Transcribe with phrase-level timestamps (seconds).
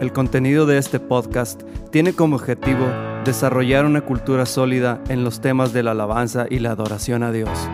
[0.00, 2.84] El contenido de este podcast tiene como objetivo
[3.24, 7.68] desarrollar una cultura sólida en los temas de la alabanza y la adoración a Dios.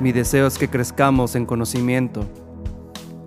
[0.00, 2.26] Mi deseo es que crezcamos en conocimiento.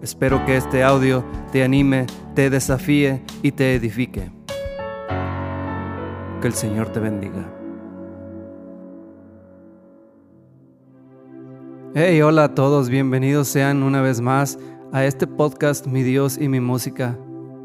[0.04, 2.06] Espero que este audio te anime,
[2.36, 4.32] te desafíe y te edifique.
[6.40, 7.52] Que el Señor te bendiga.
[11.96, 14.60] Hey, hola a todos, bienvenidos sean una vez más
[14.94, 17.18] a este podcast Mi Dios y mi música,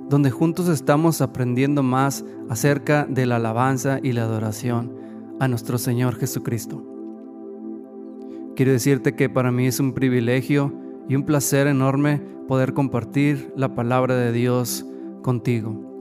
[0.09, 4.93] donde juntos estamos aprendiendo más acerca de la alabanza y la adoración
[5.41, 6.85] a nuestro Señor Jesucristo.
[8.55, 10.73] Quiero decirte que para mí es un privilegio
[11.09, 14.87] y un placer enorme poder compartir la palabra de Dios
[15.23, 15.93] contigo.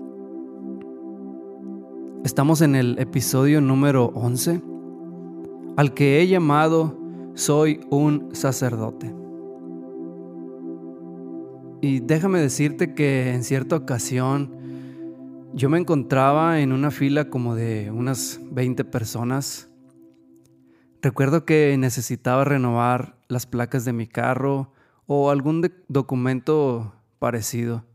[2.23, 4.61] Estamos en el episodio número 11,
[5.77, 6.97] al que he llamado
[7.33, 9.20] soy un sacerdote.
[11.81, 14.55] Y déjame decirte que en cierta ocasión
[15.53, 19.69] yo me encontraba en una fila como de unas 20 personas.
[21.02, 24.72] Recuerdo que necesitaba renovar las placas de mi carro
[25.08, 27.86] o algún documento parecido.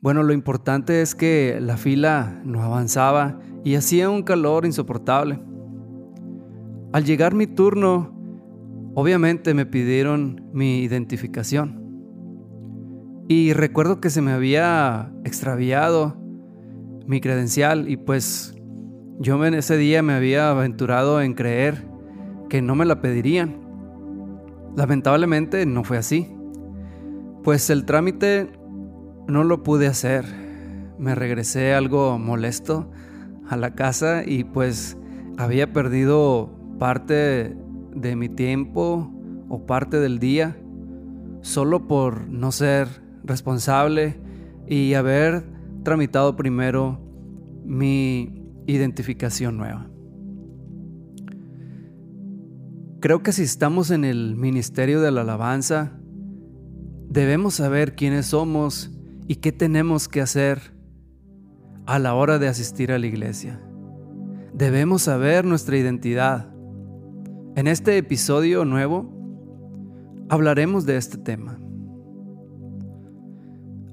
[0.00, 5.38] Bueno, lo importante es que la fila no avanzaba y hacía un calor insoportable.
[6.92, 8.12] Al llegar mi turno,
[8.94, 11.81] Obviamente me pidieron mi identificación.
[13.28, 16.16] Y recuerdo que se me había extraviado
[17.06, 18.54] mi credencial y pues
[19.18, 21.86] yo en ese día me había aventurado en creer
[22.48, 23.60] que no me la pedirían.
[24.76, 26.34] Lamentablemente no fue así.
[27.42, 28.50] Pues el trámite
[29.28, 30.24] no lo pude hacer.
[30.98, 32.90] Me regresé algo molesto
[33.48, 34.96] a la casa y pues
[35.38, 37.56] había perdido parte
[37.94, 39.10] de mi tiempo
[39.48, 40.56] o parte del día
[41.42, 44.18] solo por no ser responsable
[44.66, 45.44] y haber
[45.82, 47.00] tramitado primero
[47.64, 49.88] mi identificación nueva.
[53.00, 55.98] Creo que si estamos en el ministerio de la alabanza,
[57.08, 58.90] debemos saber quiénes somos
[59.26, 60.72] y qué tenemos que hacer
[61.86, 63.60] a la hora de asistir a la iglesia.
[64.54, 66.54] Debemos saber nuestra identidad.
[67.56, 69.12] En este episodio nuevo
[70.28, 71.61] hablaremos de este tema.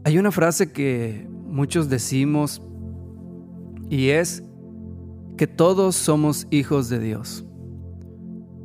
[0.09, 2.63] Hay una frase que muchos decimos
[3.91, 4.43] y es
[5.37, 7.45] que todos somos hijos de Dios.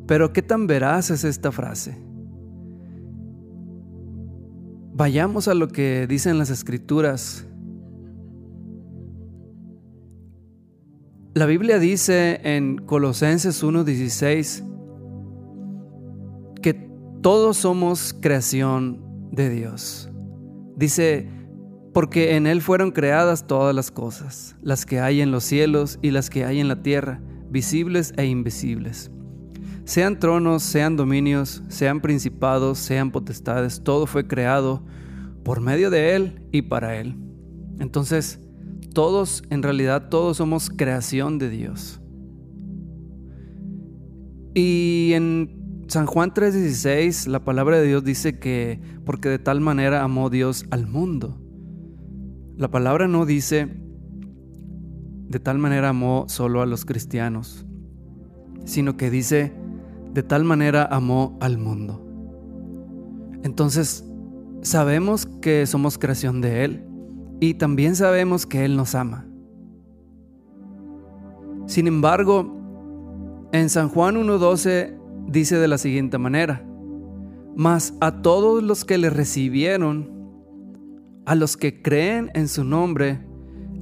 [0.06, 1.98] Pero ¿qué tan veraz es esta frase?
[4.94, 7.46] Vayamos a lo que dicen las escrituras.
[11.34, 14.64] La Biblia dice en Colosenses 1:16
[17.20, 20.10] todos somos creación de Dios.
[20.76, 21.28] Dice,
[21.92, 26.10] porque en Él fueron creadas todas las cosas, las que hay en los cielos y
[26.10, 29.10] las que hay en la tierra, visibles e invisibles.
[29.84, 34.82] Sean tronos, sean dominios, sean principados, sean potestades, todo fue creado
[35.44, 37.16] por medio de Él y para Él.
[37.78, 38.40] Entonces,
[38.94, 42.00] todos, en realidad, todos somos creación de Dios.
[44.54, 50.02] Y en San Juan 3:16, la palabra de Dios dice que porque de tal manera
[50.02, 51.38] amó Dios al mundo.
[52.56, 53.68] La palabra no dice
[55.28, 57.66] de tal manera amó solo a los cristianos,
[58.64, 59.52] sino que dice
[60.12, 62.00] de tal manera amó al mundo.
[63.42, 64.04] Entonces,
[64.62, 66.84] sabemos que somos creación de Él
[67.40, 69.26] y también sabemos que Él nos ama.
[71.66, 72.60] Sin embargo,
[73.52, 75.03] en San Juan 1.12
[75.34, 76.64] dice de la siguiente manera,
[77.56, 80.10] mas a todos los que le recibieron,
[81.26, 83.26] a los que creen en su nombre,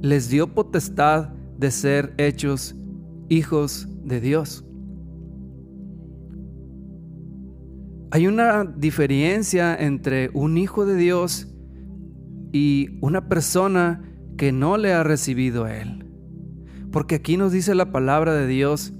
[0.01, 2.75] les dio potestad de ser hechos
[3.29, 4.65] hijos de Dios.
[8.11, 11.47] Hay una diferencia entre un hijo de Dios
[12.51, 14.03] y una persona
[14.37, 16.05] que no le ha recibido a Él.
[16.91, 18.93] Porque aquí nos dice la palabra de Dios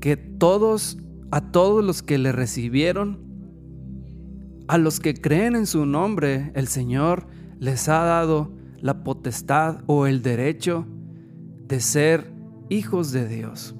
[0.00, 0.98] que todos
[1.30, 3.26] a todos los que le recibieron,
[4.68, 7.26] a los que creen en su nombre, el Señor
[7.58, 10.86] les ha dado la potestad o el derecho
[11.66, 12.32] de ser
[12.68, 13.74] hijos de Dios.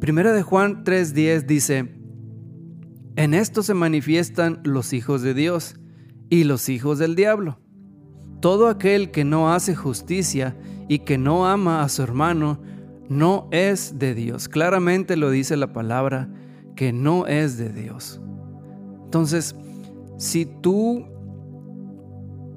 [0.00, 2.02] Primera de Juan 3:10 dice,
[3.14, 5.76] en esto se manifiestan los hijos de Dios
[6.30, 7.58] y los hijos del diablo.
[8.40, 10.56] Todo aquel que no hace justicia
[10.88, 12.60] y que no ama a su hermano
[13.08, 14.48] no es de Dios.
[14.48, 16.28] Claramente lo dice la palabra
[16.76, 18.20] que no es de Dios.
[19.04, 19.54] Entonces,
[20.16, 21.04] si tú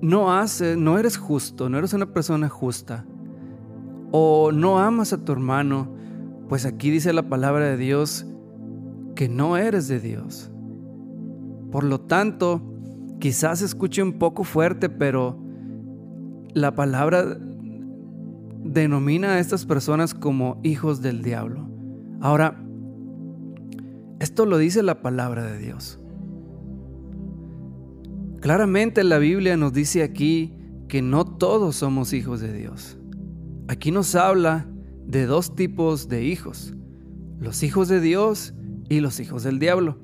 [0.01, 3.05] no haces, no eres justo, no eres una persona justa,
[4.11, 5.89] o no amas a tu hermano,
[6.47, 8.25] pues aquí dice la palabra de Dios
[9.15, 10.51] que no eres de Dios.
[11.71, 12.61] Por lo tanto,
[13.19, 15.37] quizás escuche un poco fuerte, pero
[16.53, 17.37] la palabra
[18.65, 21.69] denomina a estas personas como hijos del diablo.
[22.19, 22.61] Ahora,
[24.19, 25.99] esto lo dice la palabra de Dios.
[28.41, 30.57] Claramente la Biblia nos dice aquí
[30.87, 32.97] que no todos somos hijos de Dios.
[33.67, 34.67] Aquí nos habla
[35.05, 36.73] de dos tipos de hijos,
[37.39, 38.53] los hijos de Dios
[38.89, 39.97] y los hijos del diablo.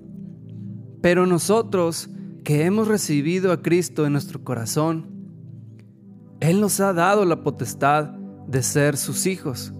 [1.02, 2.10] Pero nosotros
[2.44, 5.08] que hemos recibido a Cristo en nuestro corazón,
[6.40, 8.21] Él nos ha dado la potestad
[8.52, 9.74] de ser sus hijos.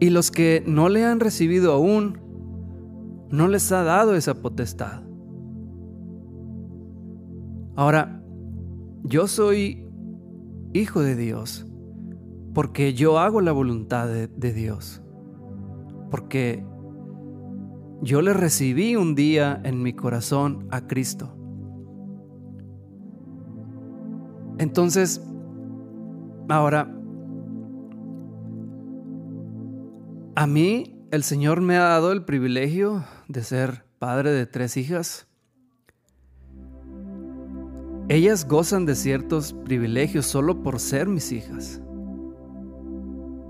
[0.00, 2.18] Y los que no le han recibido aún,
[3.30, 5.02] no les ha dado esa potestad.
[7.76, 8.22] Ahora,
[9.04, 9.86] yo soy
[10.72, 11.66] hijo de Dios
[12.54, 15.02] porque yo hago la voluntad de, Dios.
[16.10, 16.64] Porque
[18.02, 21.34] yo le recibí un día en mi corazón a Cristo.
[24.58, 25.24] Entonces,
[26.48, 26.88] ahora,
[30.34, 35.26] a mí el Señor me ha dado el privilegio de ser padre de tres hijas.
[38.08, 41.80] Ellas gozan de ciertos privilegios solo por ser mis hijas.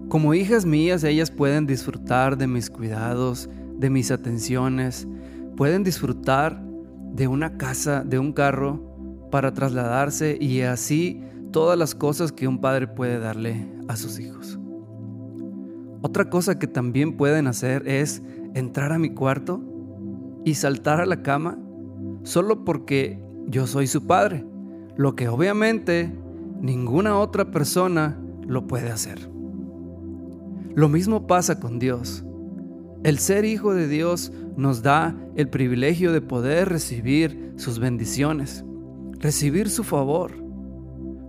[0.09, 3.49] Como hijas mías, ellas pueden disfrutar de mis cuidados,
[3.79, 5.09] de mis atenciones,
[5.57, 6.63] pueden disfrutar
[7.13, 11.23] de una casa, de un carro para trasladarse y así
[11.53, 14.59] todas las cosas que un padre puede darle a sus hijos.
[16.03, 18.23] Otra cosa que también pueden hacer es
[18.55, 19.61] entrar a mi cuarto
[20.45, 21.59] y saltar a la cama
[22.25, 24.45] solo porque yo soy su padre
[24.97, 26.13] lo que obviamente
[26.61, 29.31] ninguna otra persona lo puede hacer.
[30.75, 32.25] Lo mismo pasa con Dios.
[33.05, 38.65] El ser hijo de Dios nos da el privilegio de poder recibir sus bendiciones,
[39.19, 40.42] recibir su favor.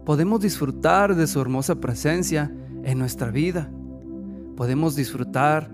[0.06, 2.52] Podemos disfrutar de su hermosa presencia
[2.84, 3.72] en nuestra vida.
[4.56, 5.72] Podemos disfrutar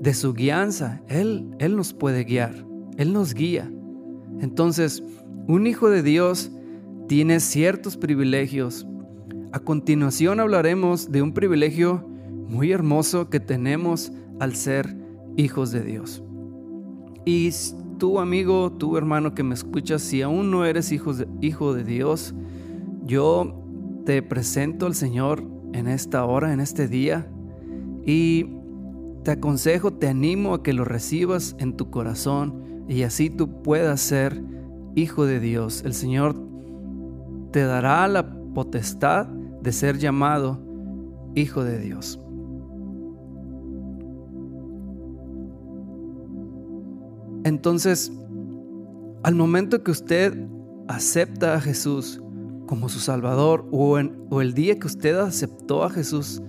[0.00, 1.00] de su guianza.
[1.08, 2.66] Él, Él nos puede guiar.
[2.96, 3.70] Él nos guía.
[4.40, 5.02] Entonces,
[5.46, 6.50] un hijo de Dios
[7.06, 8.86] tiene ciertos privilegios.
[9.52, 12.06] A continuación hablaremos de un privilegio
[12.48, 14.96] muy hermoso que tenemos al ser
[15.36, 16.22] hijos de Dios.
[17.24, 17.50] Y
[17.98, 21.84] tú amigo, tú hermano que me escuchas, si aún no eres hijo de, hijo de
[21.84, 22.34] Dios,
[23.04, 23.64] yo
[24.04, 27.30] te presento al Señor en esta hora, en este día,
[28.04, 28.46] y
[29.22, 34.00] te aconsejo, te animo a que lo recibas en tu corazón y así tú puedas
[34.00, 34.42] ser
[34.94, 35.82] hijo de Dios.
[35.84, 36.36] El Señor
[37.52, 40.60] te dará la potestad de ser llamado
[41.34, 42.20] Hijo de Dios.
[47.44, 48.12] Entonces,
[49.22, 50.46] al momento que usted
[50.88, 52.22] acepta a Jesús
[52.72, 56.40] como su Salvador o, o, el día que usted aceptó a Jesús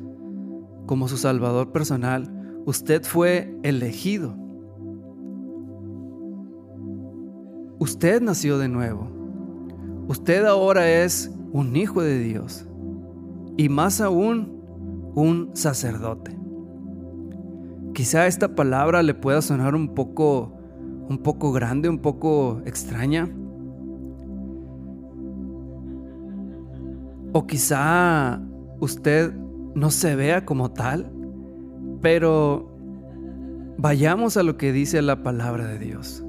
[0.86, 2.32] como su Salvador personal,
[2.66, 4.34] usted fue elegido.
[7.78, 9.12] Usted nació de nuevo.
[10.08, 12.66] Usted ahora es un hijo de Dios
[13.58, 14.64] y más aún
[15.16, 16.40] un sacerdote.
[17.94, 20.54] Quizá esta palabra le pueda sonar un poco
[21.10, 23.30] un poco grande, un poco extraña.
[27.34, 28.40] O quizá
[28.80, 29.34] usted
[29.76, 31.12] no se vea como tal,
[32.02, 32.78] pero
[33.78, 36.24] vayamos a lo que dice la palabra de Dios.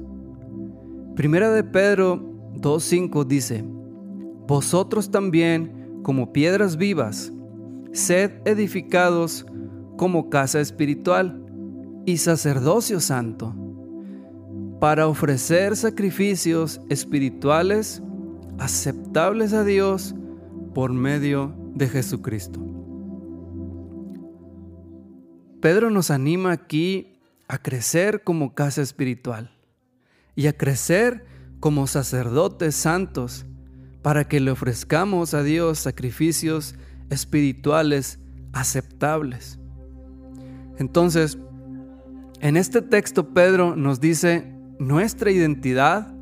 [1.15, 2.17] Primera de Pedro
[2.55, 3.63] 2.5 dice,
[4.47, 7.31] Vosotros también, como piedras vivas,
[7.91, 9.45] sed edificados
[9.97, 11.41] como casa espiritual
[12.05, 13.55] y sacerdocio santo,
[14.79, 18.03] para ofrecer sacrificios espirituales
[18.57, 20.15] aceptables a Dios
[20.75, 22.59] por medio de Jesucristo.
[25.61, 27.17] Pedro nos anima aquí
[27.47, 29.51] a crecer como casa espiritual
[30.35, 31.25] y a crecer
[31.61, 33.45] como sacerdotes santos
[34.01, 36.75] para que le ofrezcamos a Dios sacrificios
[37.09, 38.19] espirituales
[38.51, 39.57] aceptables.
[40.77, 41.37] Entonces,
[42.41, 46.13] en este texto Pedro nos dice nuestra identidad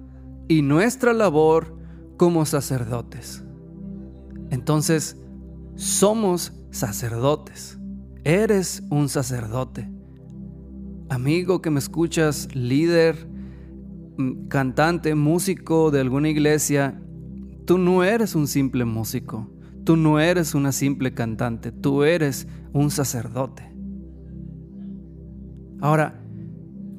[0.48, 1.76] y nuestra labor
[2.18, 3.44] como sacerdotes.
[4.54, 5.18] Entonces,
[5.76, 7.78] somos sacerdotes.
[8.24, 9.92] Eres un sacerdote.
[11.10, 13.28] Amigo que me escuchas, líder,
[14.18, 17.00] Mm, cantante, músico de alguna iglesia,
[17.66, 19.50] Tú no eres un simple músico,
[19.86, 23.74] tú no eres una simple cantante, tú eres un sacerdote.
[25.80, 26.22] Ahora,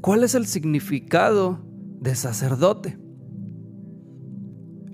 [0.00, 1.60] ¿cuál es el significado
[2.00, 2.96] de sacerdote?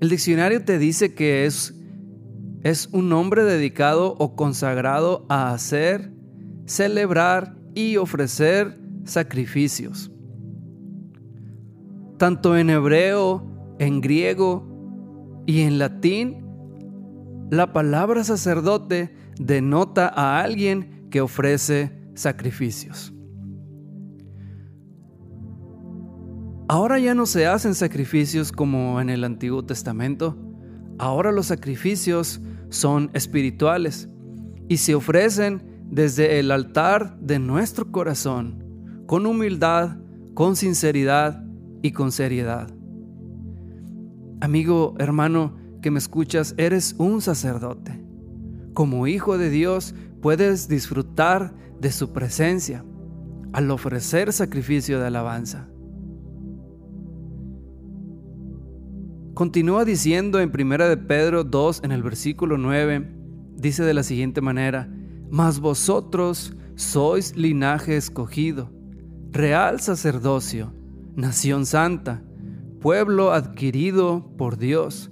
[0.01, 1.73] El diccionario te dice que es,
[2.63, 6.11] es un hombre dedicado o consagrado a hacer,
[6.65, 10.11] celebrar y ofrecer sacrificios.
[12.17, 16.45] Tanto en hebreo, en griego y en latín,
[17.49, 23.13] la palabra sacerdote denota a alguien que ofrece sacrificios.
[26.67, 30.37] Ahora ya no se hacen sacrificios como en el Antiguo Testamento.
[30.99, 32.39] Ahora los sacrificios
[32.71, 34.09] son espirituales
[34.67, 39.97] y se ofrecen desde el altar de nuestro corazón, con humildad,
[40.33, 41.43] con sinceridad
[41.83, 42.73] y con seriedad.
[44.39, 48.03] Amigo, hermano, que me escuchas, eres un sacerdote.
[48.73, 52.85] Como hijo de Dios puedes disfrutar de su presencia
[53.51, 55.67] al ofrecer sacrificio de alabanza.
[59.41, 63.11] Continúa diciendo en 1 de Pedro 2 en el versículo 9,
[63.55, 64.87] dice de la siguiente manera,
[65.31, 68.71] mas vosotros sois linaje escogido,
[69.31, 70.75] real sacerdocio,
[71.15, 72.23] nación santa,
[72.81, 75.09] pueblo adquirido por Dios,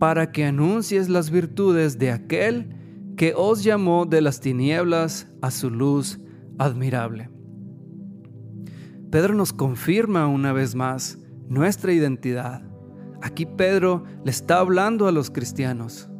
[0.00, 2.74] para que anuncies las virtudes de aquel
[3.16, 6.18] que os llamó de las tinieblas a su luz
[6.58, 7.30] admirable.
[9.12, 12.73] Pedro nos confirma una vez más nuestra identidad
[13.24, 16.10] Aquí Pedro le está hablando a los cristianos.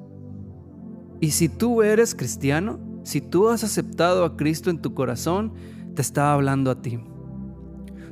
[1.20, 5.52] Y si tú eres cristiano, si tú has aceptado a Cristo en tu corazón,
[5.94, 6.98] te está hablando a ti.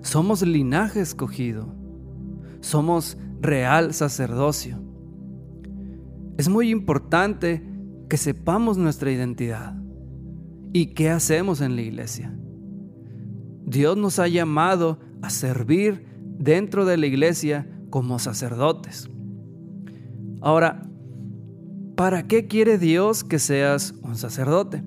[0.03, 1.75] Somos linaje escogido.
[2.61, 4.79] Somos real sacerdocio.
[6.37, 7.67] Es muy importante
[8.11, 9.75] que sepamos nuestra identidad
[10.75, 12.37] y qué hacemos en la iglesia.
[13.65, 16.05] Dios nos ha llamado a servir
[16.39, 19.09] dentro de la iglesia como sacerdotes.
[20.41, 20.83] Ahora,
[21.95, 24.83] ¿para qué quiere Dios que seas un sacerdote?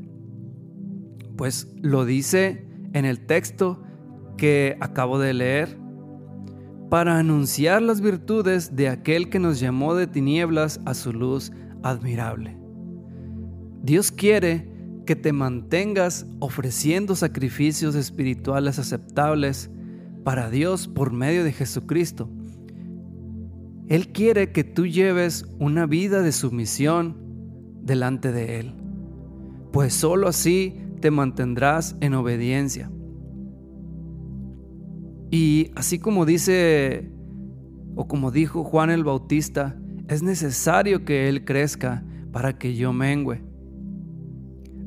[1.38, 3.84] Pues lo dice en el texto
[4.38, 5.78] que acabo de leer,
[6.90, 11.52] para anunciar las virtudes de aquel que nos llamó de tinieblas a su luz
[11.84, 12.58] admirable.
[13.84, 14.72] Dios quiere
[15.06, 19.70] que te mantengas ofreciendo sacrificios espirituales aceptables
[20.24, 22.30] para Dios por medio de Jesucristo
[23.88, 27.18] él quiere que tú lleves una vida de sumisión
[27.84, 28.74] delante de Él,
[29.72, 32.90] pues sólo así te mantendrás en obediencia.
[35.30, 37.12] Y así como dice
[37.96, 39.78] o como dijo Juan el Bautista,
[40.08, 43.44] es necesario que Él crezca para que yo mengüe.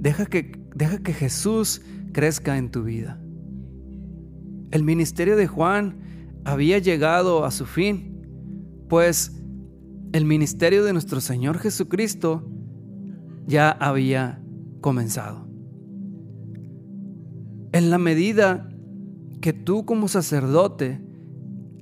[0.01, 3.21] Deja que, deja que Jesús crezca en tu vida.
[4.73, 6.01] El ministerio de Juan
[6.45, 8.08] había llegado a su fin
[8.89, 9.33] pues
[10.13, 12.49] el ministerio de nuestro Señor Jesucristo
[13.47, 14.43] ya había
[14.81, 15.47] comenzado.
[17.73, 18.69] En la medida
[19.41, 21.01] que tú como sacerdote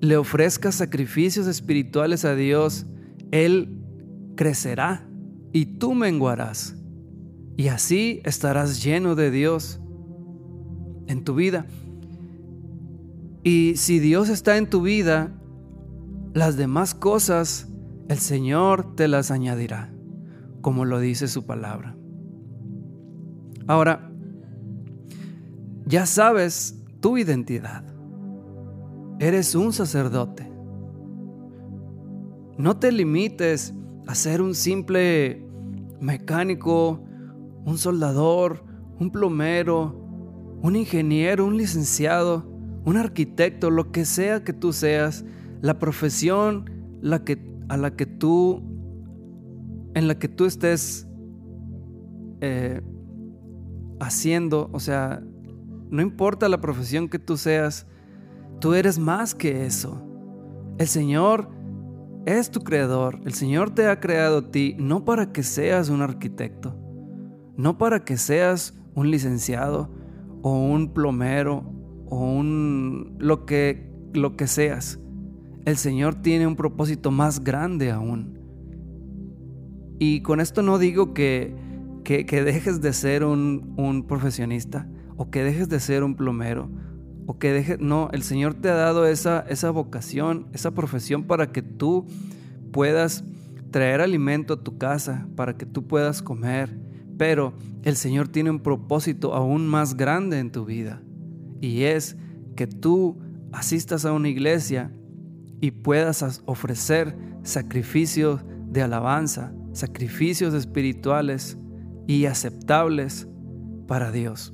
[0.01, 2.87] le ofrezcas sacrificios espirituales a Dios,
[3.31, 3.81] Él
[4.37, 5.09] crecerá
[5.53, 6.77] y tú menguarás.
[7.57, 9.81] Y así estarás lleno de Dios
[11.07, 11.67] en tu vida.
[13.43, 15.33] Y si Dios está en tu vida,
[16.37, 17.67] las demás cosas
[18.11, 19.91] el Señor te las añadirá,
[20.61, 21.97] como lo dice su palabra.
[23.67, 24.13] Ahora,
[25.87, 27.85] ya sabes tu identidad.
[29.19, 30.53] Eres un sacerdote.
[32.59, 33.73] No te limites
[34.07, 35.43] a ser un simple
[36.03, 37.03] mecánico,
[37.65, 38.63] un soldador,
[39.01, 40.07] un plomero,
[40.61, 42.47] un ingeniero, un licenciado,
[42.85, 45.25] un arquitecto, lo que sea que tú seas
[45.61, 46.71] la profesión
[47.01, 48.63] la que, a la que tú,
[49.95, 51.07] en la que tú estés
[52.41, 52.81] eh,
[54.01, 55.23] haciendo, o sea,
[55.91, 57.87] no importa la profesión que tú seas,
[58.61, 60.03] tú eres más que eso.
[60.79, 61.49] El Señor
[62.27, 66.03] es tu creador, el Señor te ha creado a ti no para que seas un
[66.03, 66.77] arquitecto,
[67.57, 69.91] no para que seas un licenciado
[70.43, 71.73] o un plomero
[72.09, 74.99] o un lo que lo que seas
[75.67, 78.39] el Señor tiene un propósito más grande aún.
[79.99, 81.55] Y con esto no digo que,
[82.05, 86.71] que, dejes de ser un, un, profesionista o que dejes de ser un plomero
[87.27, 87.81] o que dejes...
[87.81, 92.07] No, el Señor te ha dado esa, esa vocación, esa profesión para que tú
[92.71, 93.25] puedas
[93.73, 96.79] traer alimento a tu casa para que tú puedas comer,
[97.19, 101.03] pero el Señor tiene un propósito aún más grande en tu vida
[101.61, 102.17] y es
[102.55, 103.19] que tú
[103.53, 104.93] asistas a una iglesia
[105.61, 111.59] y puedas ofrecer sacrificios de alabanza, sacrificios espirituales
[112.07, 113.29] y aceptables
[113.87, 114.53] para Dios.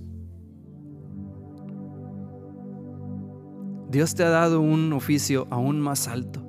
[3.90, 6.48] Dios te ha dado un oficio aún más alto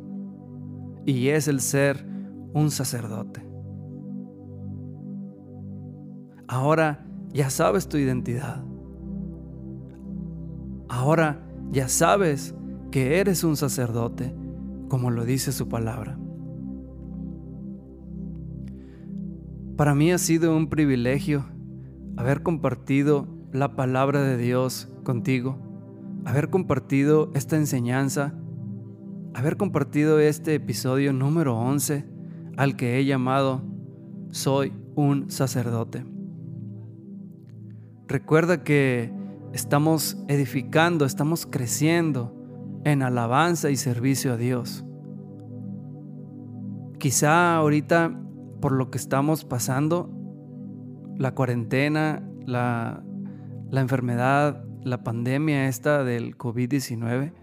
[1.06, 2.06] y es el ser
[2.54, 3.46] un sacerdote.
[6.48, 8.64] Ahora ya sabes tu identidad.
[10.88, 12.56] Ahora ya sabes
[12.92, 14.34] que eres un sacerdote,
[14.94, 16.20] como lo dice su palabra.
[19.76, 21.46] Para mí ha sido un privilegio
[22.16, 25.58] haber compartido la palabra de Dios contigo,
[26.26, 28.36] haber compartido esta enseñanza,
[29.34, 32.06] haber compartido este episodio número 11
[32.56, 33.64] al que he llamado
[34.30, 36.06] Soy un sacerdote.
[38.08, 39.12] Recuerda que
[39.54, 42.43] estamos edificando, estamos creciendo
[42.84, 44.86] en alabanza y servicio a Dios.
[47.00, 48.20] Quizá ahorita
[48.64, 50.10] por lo que estamos pasando,
[51.18, 53.04] la cuarentena, la,
[53.74, 57.34] enfermedad, la pandemia esta del COVID-19,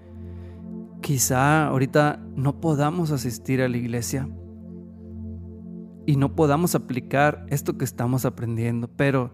[1.03, 4.31] quizá ahorita no podamos asistir a la iglesia
[6.07, 9.33] y no podamos aplicar esto que estamos aprendiendo, pero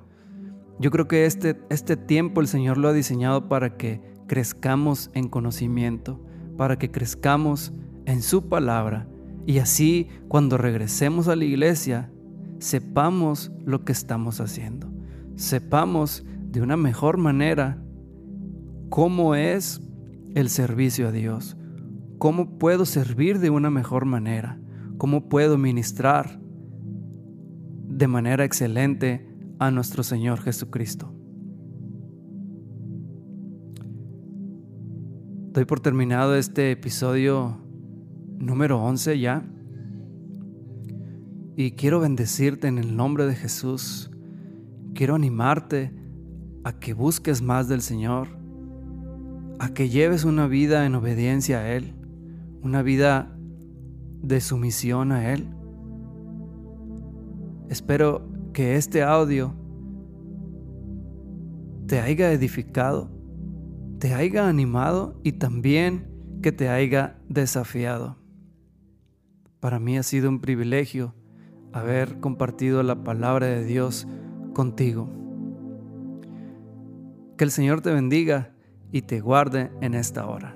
[0.80, 5.28] yo creo que este, este tiempo el Señor lo ha diseñado para que crezcamos en
[5.28, 6.20] conocimiento,
[6.56, 7.72] para que crezcamos
[8.06, 9.08] en su palabra
[9.46, 12.10] y así, cuando regresemos a la iglesia,
[12.58, 14.88] sepamos lo que estamos haciendo.
[15.36, 17.80] Sepamos de una mejor manera
[18.88, 19.80] cómo es
[20.34, 21.56] el servicio a Dios.
[22.18, 24.58] Cómo puedo servir de una mejor manera.
[24.98, 26.40] Cómo puedo ministrar
[27.88, 29.28] de manera excelente
[29.60, 31.15] a nuestro Señor Jesucristo.
[35.56, 37.56] Doy por terminado este episodio
[38.38, 39.42] número 11 ya.
[41.56, 44.10] Y quiero bendecirte en el nombre de Jesús.
[44.94, 45.94] Quiero animarte
[46.62, 48.28] a que busques más del Señor,
[49.58, 51.94] a que lleves una vida en obediencia a Él,
[52.60, 53.34] una vida
[54.20, 55.48] de sumisión a Él.
[57.70, 59.54] Espero que este audio
[61.86, 63.15] te haya edificado,
[63.98, 66.08] te haya animado y también
[66.42, 68.16] que te haya desafiado.
[69.60, 71.14] Para mí ha sido un privilegio
[71.72, 74.06] haber compartido la palabra de Dios
[74.54, 75.08] contigo.
[77.36, 78.54] Que el Señor te bendiga
[78.92, 80.55] y te guarde en esta hora.